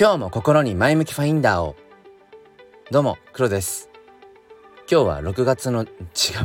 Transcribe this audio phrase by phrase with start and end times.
[0.00, 1.76] 今日も心に前向きファインダーを。
[2.90, 3.90] どうも黒です。
[4.90, 5.90] 今日は6月の違う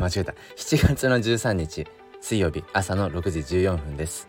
[0.02, 0.34] 間違えた。
[0.58, 1.88] 7月の13日
[2.20, 4.28] 水曜日朝の6時14分です。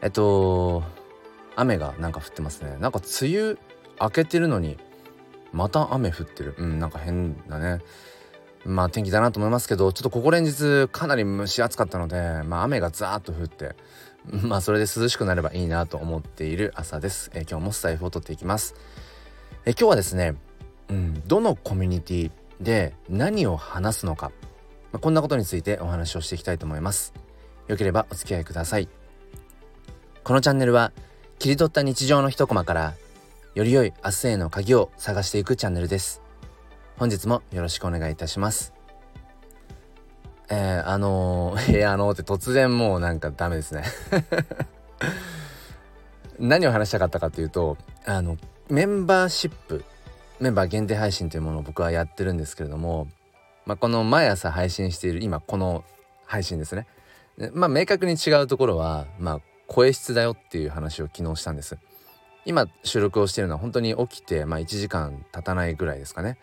[0.00, 0.82] えっと
[1.54, 2.76] 雨がなんか降ってますね。
[2.80, 3.56] なんか梅雨
[4.00, 4.78] 明けてるのに
[5.52, 6.56] また雨降ってる。
[6.58, 7.78] うんなんか変だね。
[8.64, 13.74] まあ天気だなと思いますけどちょっとここ連日かなり蒸し暑かったのでまあ雨がザーッと降って
[14.46, 18.74] まあそれで涼しくなればいいなと思っている朝です、えー、今日もスタイフを撮っていきます、
[19.64, 20.36] えー、今日はですね、
[20.88, 24.30] うん、どのコミュニティで何を話すのか、
[24.92, 27.12] まあ、こんなことについてお話をしていきたいと思います。
[27.66, 28.88] よければお付き合いください。
[30.22, 30.92] このチャンネルは
[31.40, 32.94] 切り取った日常の一コマから
[33.54, 36.21] より良い明日への鍵を探していくチャンネルです。
[36.98, 38.72] 本日もよろしくお願いいたします。
[40.48, 43.84] えー、あのー、 えー、あのー、って突然もうなんかダメですね。
[46.38, 48.36] 何を話したかったかというとあの
[48.68, 49.84] メンバーシップ
[50.40, 53.06] メンバー限定配信というものを僕はやってるんですけれども、
[53.64, 55.84] まあ、この毎朝配信している今この
[56.26, 56.86] 配信ですね。
[57.54, 61.78] まあ明確に違うところはまあ声質だよっていう話を昨日したんです。
[62.44, 66.38] 今収録をしているのは本当に起きてまあ1時間経たないぐらいですかね。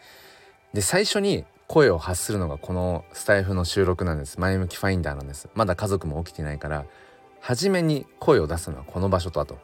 [0.74, 4.40] で最初に声を発するのがこのスタイフの収録なんです。
[4.40, 5.50] 前向きファインダーなんです。
[5.54, 6.86] まだ家族も起きてないから
[7.40, 9.58] 初めに声を出すのはこの場所とあと。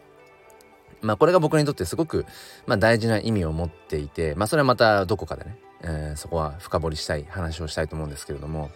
[1.02, 2.26] まあこれが僕にとってすごく、
[2.66, 8.72] まあ、大事な意味を持っていてまあそれはまたどこかでね、えー、そこは深掘りしたい話をしたいと思うんですけれども。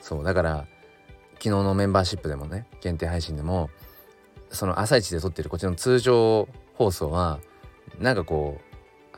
[0.00, 0.66] そうだから
[1.34, 3.70] 昨日のメンバーシップでもね限定配信でも
[4.50, 7.40] その朝一で撮ってるこっちの通常放送は
[7.98, 8.69] なんかこう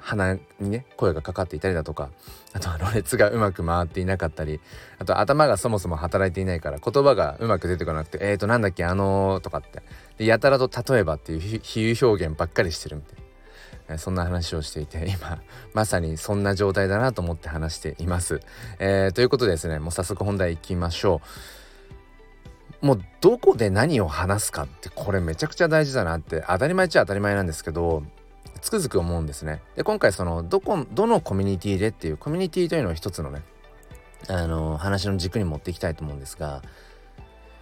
[0.03, 2.11] 鼻にね声がかかっていたりだとか
[2.53, 4.61] あとはろれつがうまく回っていなかったり
[4.99, 9.83] あと頭がそもそも働いていないから言葉がうまく出てこなくて「えーとなんだっけあのー」とかって
[10.19, 11.61] でやたらと「例えば」っていう比
[11.93, 13.17] 喩表現ばっかりしてるみたい
[13.89, 15.41] な、えそんな話をしていて今
[15.73, 18.41] まさにそんな状態だなと思って話しています。
[18.81, 21.21] えー、ということでですねもう早速本題いきましょ
[22.83, 22.87] う。
[22.87, 28.03] もうどこで何を話すかってこれめちゃくちゃ大事だなって当たり前っちゃ当たり前なんですけど
[28.63, 29.61] つくづく思うんですね。
[29.77, 33.43] で今回そのどこどのコミュニティでっていうコミュニティというのを一つのね
[34.29, 36.63] あの話の軸に持っていきたいと思うんですが、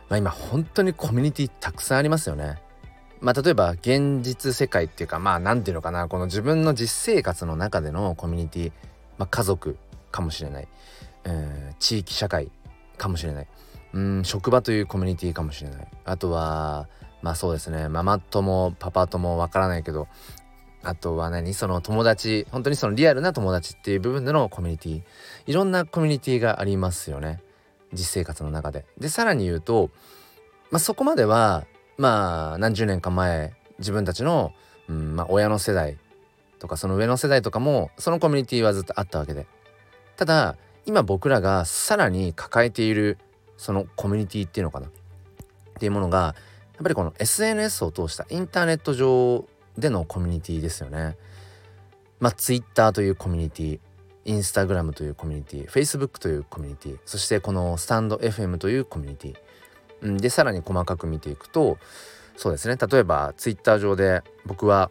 [0.09, 2.59] まあ、今本当にコミュニティたくさんありますよね。
[3.21, 8.73] まあ、例えば現実世界っていうかまあ何て言うのかなこの自分の実生活の中でのコミュニティ、
[9.19, 9.77] まあ、家族
[10.11, 10.69] かもしれない、
[11.25, 12.51] えー、地域社会
[12.97, 13.47] かもしれない
[13.93, 16.89] うん職場というコミュニティかもしれないあとは
[17.23, 20.09] まあそうですねママ友パパ友わからないけど
[20.83, 25.03] あとは何その友達本当にそのリアルな友達っていう部分でのコミュニティ。
[25.47, 27.41] いろんなコミュニティがありますよね。
[27.93, 28.87] 実生活の中で。
[28.99, 29.91] でさらに言うと、
[30.71, 31.67] まあ、そこまでは
[31.99, 34.53] まあ何十年か前自分たちの、
[34.89, 35.99] うんまあ、親の世代
[36.59, 39.47] とかその上の世代とかもそのコミュニティはずっとあったわけで。
[40.17, 43.19] ただ今僕らがさらに抱えている
[43.57, 44.87] そのコミュニティっていうのかな。
[44.87, 44.91] っ
[45.81, 46.35] ていうものが
[46.75, 49.47] やっぱりこの SNS を通したインターネット上
[49.79, 51.17] でのコミュニティですよね。
[52.19, 53.81] まあ Twitter というコミュニティ、
[54.27, 59.35] Instagram というコミュニティ、Facebook というコミュニティ、そしてこのスタンド FM というコミュニティ。
[60.03, 61.79] うん、でさらに細かく見ていくと
[62.37, 64.91] そうですね例えば Twitter 上で僕は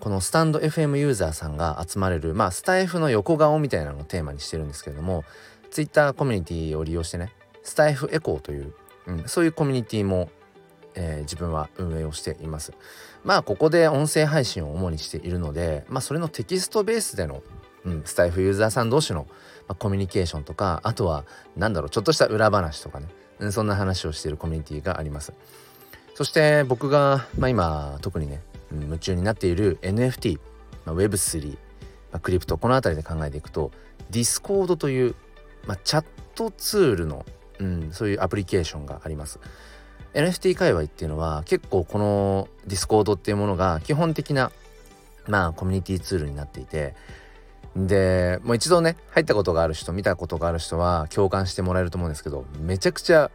[0.00, 5.24] このスタンド FM ユーザーさんが集まれるまあスタイフの横顔みたいなのをテーマにしてるんですけれども
[5.70, 7.32] Twitter コミュニティを利用してね
[7.62, 8.74] スタイフエコーという、
[9.06, 10.30] うん、そういうコミュニティも
[10.98, 12.72] えー、自分は運営をしています。
[13.26, 17.42] まあここで音声配信を主にしているので、まあ、それのテキストベースでの、
[17.84, 19.26] うん、スタイフユーザーさん同士の、
[19.66, 21.24] まあ、コミュニケーションとかあとは
[21.56, 23.08] 何だろうちょっとした裏話とかね、
[23.40, 25.32] うん、そんな話をしているコミュニティがあります。
[26.14, 28.40] そして僕が、まあ、今特にね、
[28.72, 30.38] うん、夢中になっている NFT、
[30.84, 31.56] まあ、Web3、ま
[32.12, 33.72] あ、クリプトこの辺りで考えていくと
[34.12, 35.16] Discord という、
[35.66, 36.04] まあ、チャッ
[36.36, 37.26] トツールの、
[37.58, 39.40] うん、そういうアプリケーションがあります。
[40.16, 44.50] NFT 界隈っていうのは結構この Discord っていうものが基本的な
[45.28, 46.94] まあコミュニティツールになっていて
[47.76, 53.30] でもう一度ね入ったことがある人見たことがある人は共感してもらえると思うんですけどめちゃくちゃ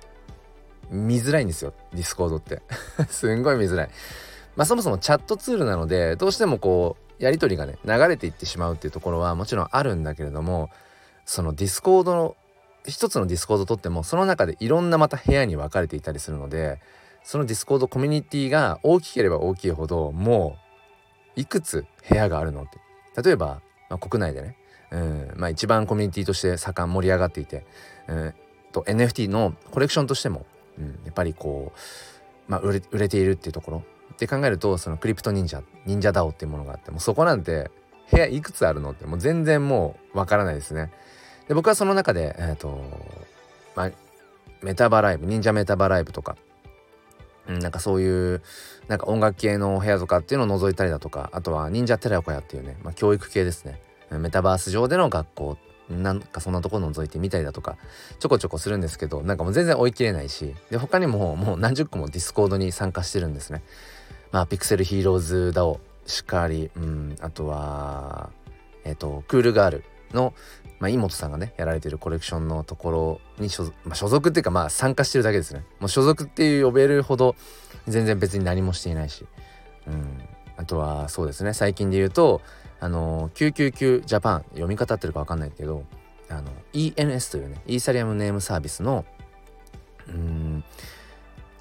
[0.89, 2.62] 見づらいんですよ Discord って。
[3.10, 3.89] すんごい見づらい。
[4.56, 10.69] まあそもそもチャットツールなのでどうしてもこうやり取りがね流れていってしまうっていうところはもちろんあるんだけれども
[11.25, 12.36] その Discord の
[12.86, 16.80] 一つの Discord とってもその中でいろんなまた部屋に分かれていたりするので
[17.24, 20.57] その Discord コミュニティが大きければ大きいほども
[21.38, 22.80] ういくつ部屋があるのって
[23.22, 24.57] 例えば、まあ、国内でね、
[24.92, 27.66] うんまあ、一番コミュニティとして盛ん盛り上がっていて、
[28.07, 28.33] うん、
[28.72, 30.45] と NFT のコレクションとしても、
[30.78, 33.83] うん、やっぱりこう、まあ、売れ売れているっていうところ
[34.13, 37.69] って考えるとそのクリプト忍者忍者ダオっていうものがあってもうそこなんて
[38.12, 40.92] 部屋いくつあるのってもう全然もうわからないですね。
[41.51, 42.81] で僕はその中でえ、ー、と
[43.75, 43.92] まあ
[44.62, 46.38] メタバライブ忍者メタバライブとか、
[47.50, 48.42] うん、なんかそういう
[48.88, 53.81] なんか音楽系のお部屋とかっていうのを覗いたりだとかあとは忍者寺子屋っていうね、まあ、教育系ですね
[54.12, 55.57] メタバース上での学校
[55.89, 57.75] なんかそんなところ覗いてみたりだとか
[58.19, 63.62] ちょこちょこするんですけどなんかもう全然追い切れないしで他にももう何十個も Discord に参加してるんですね。
[64.31, 68.30] まあ Pixel Heroes DAO しかり、うん、あとは
[68.86, 70.33] えっ、ー、と Cool Girl の、
[70.79, 75.63] まあ、井本さんがねやられてるコレクションのところに所,、まあ、所属っていうかまあ参加してるだけですね。
[75.79, 77.35] もう所属っていう呼べるほど
[77.87, 79.25] 全然別に何もしていないし、
[79.87, 80.21] うん、
[80.57, 81.53] あとはそうですね。
[81.53, 82.41] 最近で言うと
[82.79, 85.83] あの999ジャパン読み方ってるか分かんないけど
[86.29, 89.05] あの ENS というねイーサリアムネームサービスの
[90.07, 90.63] うん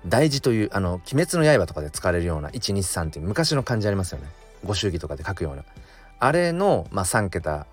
[0.07, 4.29] 大事というあの「鬼滅の刃」とかで使われるような123っていう昔の漢字ありますよね。
[4.65, 5.65] ご祝儀とかで書くような。
[6.19, 7.67] あれの、まあ、3桁、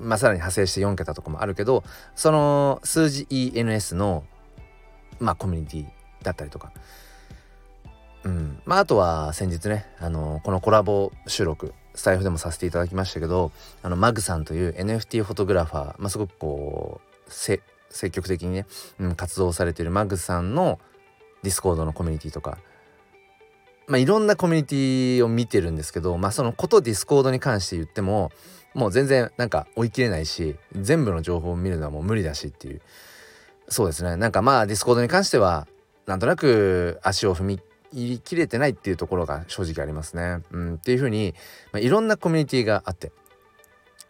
[0.00, 1.84] まあ、さらに派生して4桁とかもあるけど
[2.14, 4.24] その数字 ENS の、
[5.20, 5.86] まあ、コミュニティ
[6.22, 6.72] だったりとか。
[8.24, 8.62] うん。
[8.64, 13.50] まああとは先日ねあのこのコラボ収録スタイフでもさせていただきましたけど
[13.82, 17.60] あのマグさんという NFT フォトグラファー、まあ、すごくこう積
[18.10, 18.66] 極的にね、
[18.98, 20.78] うん、活動されているマグさんの
[21.42, 22.58] Discord のコミュニティとか
[23.86, 28.30] まあいろんなコミュニティを見てるんですけどまあそのこと Discord に関して言っても
[28.74, 32.80] もう全然なんか追い切れないし全部の情報を見るのはもう無理だしっていう。
[33.68, 34.16] そうですね。
[34.16, 35.66] なんかまあ Discord に関しては
[36.06, 37.60] なんとなく足を踏み
[37.92, 40.42] 入りきれてないっていうところが正直ありますね。
[40.50, 41.34] うん、っていうふうに、
[41.72, 43.12] まあ、いろんなコミュニティがあって。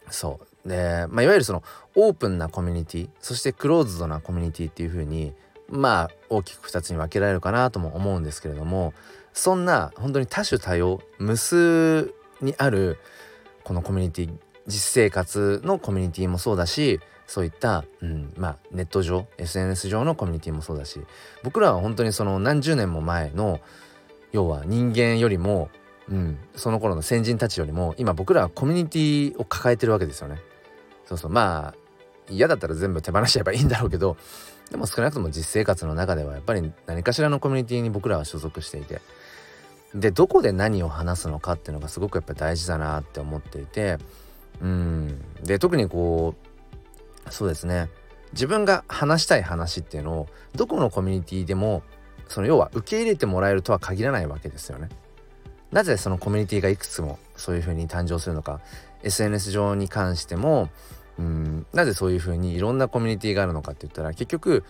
[0.09, 0.69] そう。
[0.69, 1.63] で、まあ、いわゆるその
[1.95, 5.33] オープンなコミュニティそしてクローズドなコミュニティっていうふうに
[5.69, 8.93] まあ大きく2つに分けられるかなとも思うんですけれども
[9.33, 12.97] そんな本当に多種多様無数にある
[13.63, 14.29] このコミュニティ
[14.67, 21.01] 実生活のコミュニティもそうだしそういった、うん、まあネット上 SNS 上のコミュニティもそうだし
[21.43, 23.59] 僕らは本当にその何十年も前の
[24.31, 25.69] 要は人間よりも、
[26.09, 30.39] うん、その頃の先人たちよりも今僕らはコミュニティを抱えてるわけですよね。
[31.05, 31.82] そうそうまあ
[32.35, 34.17] 嫌だったら全部手放しちゃえばいいんだろうけど
[34.71, 39.01] でも少なくとも実生活の中ではやっぱり何かしらのコミュニティに僕らは所属していて
[39.93, 43.97] でどこで何を話すのかっていうのがすごくやっぱ大事だなって思っていて
[44.61, 46.35] うんで特にこ
[47.27, 47.89] うそうですね
[48.33, 51.83] 自分が話したい話っていうのをどこのコミュニティでも
[52.27, 54.89] その要は受け入れてもらえるとは限らないわけですよね。
[55.71, 58.59] なぜそのコミュニティがいくつもそういうふうに誕生するのか
[59.03, 60.69] SNS 上に関しても
[61.19, 64.63] うんなぜそういうふうにいろんなコミュニティがあるのかって言ったら結局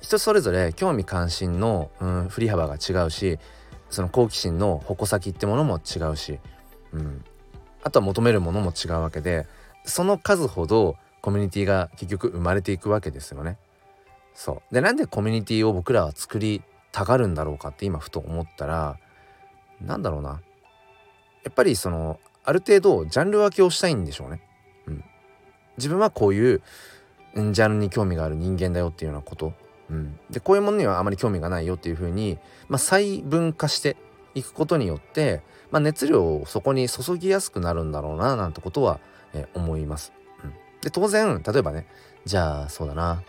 [0.00, 3.38] 人それぞれ興味関心の、うん、振り幅が違うし
[3.90, 6.38] その好奇心の矛先ってものも違うし、
[6.92, 7.24] うん、
[7.82, 9.46] あとは求めるものも違うわけで
[9.84, 13.58] その数ほどコミュニティが結局生まれていくわけですよね。
[14.34, 16.62] そうでなんでコミュニティを僕らは作り
[16.92, 18.98] たがるんだろうかって今ふと思ったら
[19.80, 20.40] なんだろうな
[21.42, 24.45] やっぱりそのある程度ジャンル分けをしたいんでしょうね。
[25.76, 26.62] 自分はこういう
[27.34, 29.52] ジャンルに興味がある人間だよっていうようなこと、
[29.90, 32.38] うん、でこういうものにはあまり興味がないよっていうふうに、
[32.68, 33.96] まあ、細分化して
[34.34, 39.00] いくことによって、まあ、熱量をそこに注ぎやすくなるんだろうななんてことは、
[39.34, 40.12] え思います。
[40.44, 40.52] うん。
[40.82, 41.86] で当然例えばね
[42.24, 43.22] じゃあそうだな。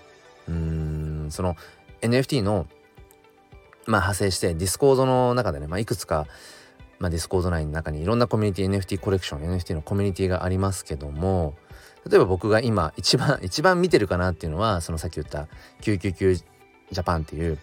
[0.48, 1.56] うーんその
[2.02, 2.68] NFT の
[3.86, 6.28] まあ派生して Discord の中でね、まあ、いくつか、
[7.00, 11.56] まあ、 Discord 内の中にいろんなコミュニティ NFT コレクション NFT のコミュニティがありますけども
[12.08, 15.48] 例えば僕が今一番 一番見てるかなっていうのはそのさっき言った
[15.82, 17.58] 999ジャパンっていう、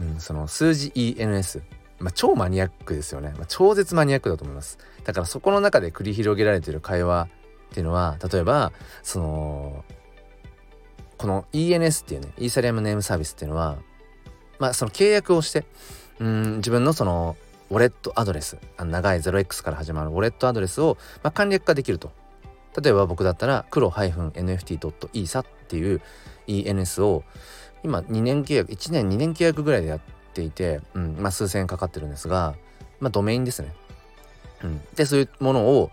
[0.00, 1.62] うん、その数字 ENS
[2.00, 4.78] まあ、超マニアックですよね、まあ、超絶マニアックだと思います。
[5.04, 7.28] だからそこの中で繰り広げられてる会話
[7.70, 9.84] っていうのは例えばその
[11.18, 13.78] この ENS っていうねイーサリアムネームサービスっていうのは
[14.58, 15.66] まあその契約をして
[16.18, 17.36] うん自分のその
[17.70, 22.12] ウォレットアドレスあの長い 0x から始まるウォレットアドレスを、まあ、簡略化できると。
[22.80, 26.00] 例えば僕だったら黒 -nft.esa っていう
[26.46, 27.24] ENS を
[27.82, 30.00] 今2年契約1年2年契約ぐらいでやっ
[30.34, 32.54] ていて、うんまあ、数千円かかってるんですが、
[33.00, 33.72] まあ、ドメインですね。
[34.62, 35.90] うん、でそういうものを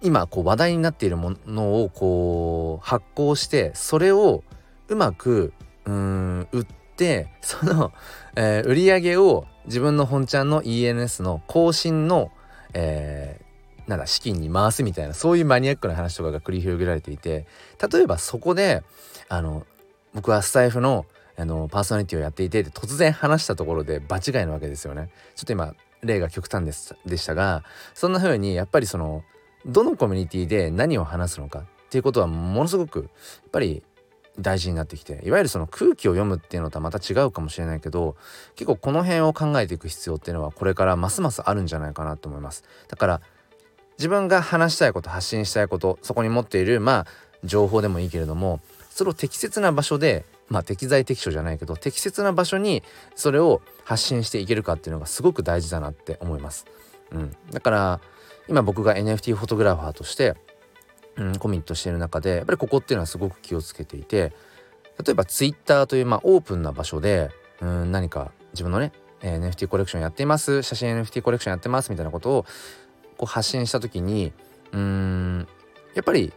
[0.00, 4.44] 今こう話題になっているものをこう発行してそれを
[4.88, 5.52] うまく
[5.84, 7.92] うん売ってその、
[8.36, 12.30] えー、売り上げを自分の本ちゃんの ENS の更新の、
[12.74, 13.44] えー、
[13.88, 17.46] なんだ資金に回すみたいなそういうマニアックな話とかが繰り広げられていて
[17.92, 18.84] 例えばそこで
[19.28, 19.66] あの
[20.14, 25.08] 僕はスタイフのあのパーソナリティをやっていて突然話したところで場違いなわけですよね。
[25.36, 26.64] ちょっと今例が極端
[27.06, 27.62] でしたが
[27.94, 29.22] そんな風にやっぱりその
[29.64, 33.84] どのコミュニティで何を話すのかっていうことはものすごくやっぱり
[34.40, 38.16] 大事になってきていわゆるその空気を読むっていうのとはまた違うかもしれないけど
[38.54, 43.20] 結構この辺を考えていく必要っていうのはこれからますますあるんじゃないかなと思いますだから
[43.98, 47.06] 自分が話したいこと発信したいことそこに持っているまあ
[47.44, 52.82] 情報でもいいけれどもそれを適切な場所でまあ適材適所じゃないけど適切な場所に
[53.14, 56.66] それを発信していけるかっていうのがすごく大事だなって思います。
[57.10, 58.00] うん、だから
[58.48, 60.34] 今僕が NFT フォトグラファーとして、
[61.16, 64.32] うん、コミットしている中でやっぱりここっていうのはすごく気をつけていて
[65.04, 72.46] 例えば Twitter というまあオープンな場所で、うん、何か自分のね NFT コレクションやっています写真 NFT コレクションやってますみたいなことを
[73.18, 74.32] こう発信した時に
[74.72, 75.46] うん
[75.94, 76.32] やっぱり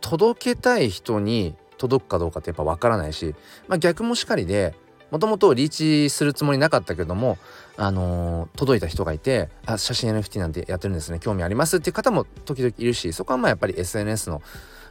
[0.00, 3.34] 届けたい人に届くかどうかってやっぱ分からないし、
[3.66, 4.74] まあ、逆もしかりで
[5.10, 7.38] もともとリーチするつもりなかったけども、
[7.78, 14.42] あのー、届いた人がいて「あ写真 NFT なんてやってるんですね興味あります」っていう方も時々いるしそこはまあやっぱり SNS の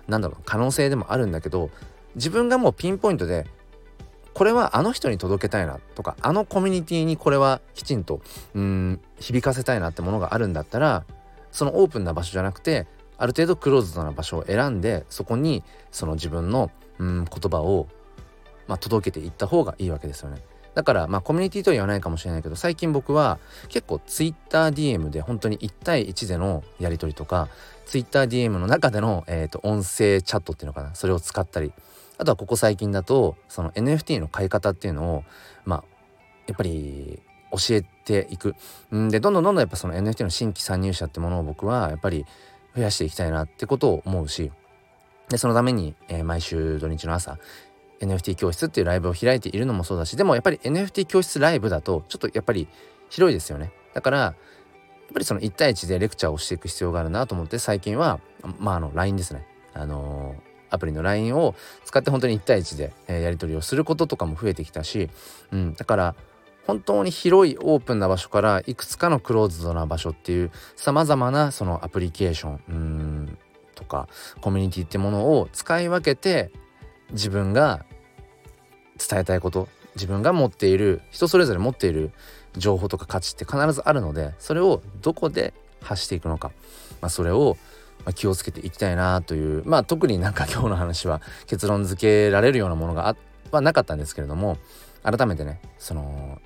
[0.08, 1.70] なんだろう可能性でもあるんだけど
[2.16, 3.46] 自分がもうピンポイントで
[4.38, 8.22] これはあの人に届けたいなとかあのコミュニティにこれはきちんと
[8.54, 11.06] うん響かせたいなってものがあるんだったら
[11.52, 12.86] そのオープンな場所じゃなくて
[13.18, 17.88] ある程度クローズドな場所を選んでそこにその自分のうん言葉を、
[18.68, 20.38] まあ、届けていった方がいいわけですよね。
[20.76, 23.40] だからまあコミュニティとは言わないかもしれないけど最近僕は
[23.70, 27.50] 結構 TwitterDM で本当に1対1でのやり取りとか
[27.88, 31.74] TwitterDM の中での、えー、と音声チャットっていうのかなそれを使ったり
[32.18, 35.24] あとはここ最近だとその NFT の買い方っていうのを
[35.66, 35.84] まあ
[36.48, 37.22] やっぱり
[37.52, 38.56] 教えていく。
[38.94, 42.26] んでどんどんどんどんやっぱその NFT の新規参入者ってものを僕はやっぱり
[42.76, 44.52] 増やしていきたいなってことを思うし
[45.30, 47.38] でそのために、えー、毎週土日の朝
[48.00, 52.68] NFT 教室っていうライブを開いているのもそうだしでもやっぱり NFT 教室ライブだとちょっとやっぱり
[53.10, 53.72] 広いですよね。
[53.94, 54.34] だからやっ
[55.14, 58.20] ぱりその1対1でレクチャーをしていく必要があるなと思って最近は
[58.60, 59.48] まああの LINE ですね。
[59.74, 61.56] あのー、アプリの LINE を
[61.86, 65.10] 使って本当に1対1で、やり取りをすることとかも増えてきたし、
[65.52, 66.16] うん、だから
[66.68, 73.38] 本当に広いオープンな場所からいくつかのクローズドな場所っていうさまざまなそのアプリケーション
[73.74, 74.10] とか
[74.42, 76.52] コミュニティってものを使い分けて
[77.12, 77.86] 自分が
[78.98, 82.12] 伝えたいこと自分が持っている人それぞれ持っている
[82.58, 86.52] 情報とか価値って必ずあるのでそれをどこで発していくのか、
[87.02, 87.56] まあ、それを
[88.08, 93.16] ま気をつけていきたいなというまあ特になんか今日の話は結論付けられるようなものがあ
[93.52, 94.58] はなかったんですけれども
[95.04, 96.40] 改めてねその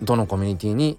[0.00, 0.96] どのコミュニティに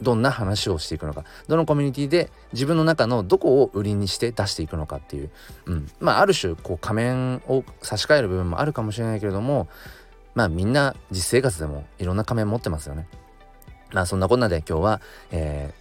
[0.00, 5.30] どんな話をしていくのかどのコミュニティで自分の中のどこを売りにして出していくのかっていう、
[5.66, 9.68] うん、まあある種こう仮面を差し替える部分もあるかもしれないけれども
[10.34, 13.06] まあみんな実生活でもいろんな仮面持ってますよね。
[13.92, 15.00] まあそんなこんなで今日は、
[15.32, 15.74] え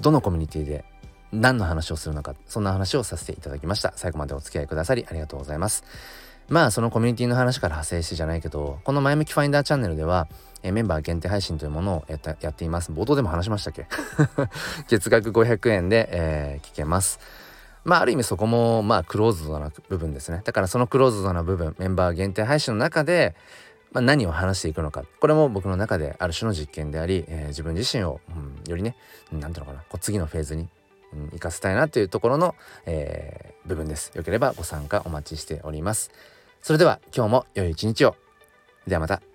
[0.00, 0.84] ー、どのコミュニティで
[1.40, 3.92] 何の話をするのかそんな話をさせていただきました。
[3.96, 5.84] 最後までお付き合いくださりありがとうございます。
[6.48, 10.28] まあそのコミュニティの話から派生してじゃないけどこの前向きファインダーチャンネルでは
[10.62, 12.92] えメンバー限定配信というものをやったやっています。
[12.92, 13.86] 冒頭でも話しましたっけ？
[14.88, 17.20] 月額500円で、えー、聞けます。
[17.84, 20.40] まあある意味そこもまあクローズドな部分ですね。
[20.44, 23.34] だからそのクローズドな部分メンバー限定配信の中で、
[23.92, 25.04] まあ、何を話していくのか。
[25.20, 28.96] これも僕の中である種の実験であり、えー、自分自身を、うん、よりね
[29.32, 29.84] 何ていうのかな。
[29.88, 30.68] こう次のフェーズに
[31.32, 32.54] 生かせたいなというところの、
[32.86, 34.12] えー、部分です。
[34.14, 36.10] よければご参加お待ちしております。
[36.62, 38.16] それでは今日も良い一日を。
[38.86, 39.33] ではまた。